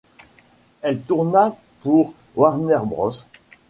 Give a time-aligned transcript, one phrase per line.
[0.81, 3.11] Elle tourna pour Warner Bros.